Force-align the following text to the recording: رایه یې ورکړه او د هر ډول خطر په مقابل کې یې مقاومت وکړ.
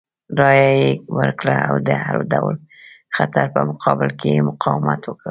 رایه 0.39 0.69
یې 0.81 0.89
ورکړه 1.17 1.55
او 1.69 1.75
د 1.87 1.89
هر 2.05 2.17
ډول 2.31 2.55
خطر 3.15 3.45
په 3.55 3.61
مقابل 3.69 4.09
کې 4.19 4.29
یې 4.35 4.45
مقاومت 4.49 5.01
وکړ. 5.05 5.29